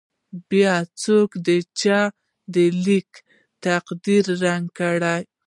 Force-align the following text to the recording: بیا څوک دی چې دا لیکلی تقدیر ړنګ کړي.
بیا 0.49 0.75
څوک 1.03 1.29
دی 1.45 1.59
چې 1.79 1.97
دا 2.53 2.65
لیکلی 2.85 3.21
تقدیر 3.65 4.25
ړنګ 4.41 4.65
کړي. 4.77 5.19